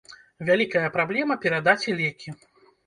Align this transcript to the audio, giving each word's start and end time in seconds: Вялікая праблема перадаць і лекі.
Вялікая 0.47 0.87
праблема 0.95 1.39
перадаць 1.45 1.81
і 1.91 1.97
лекі. 2.03 2.29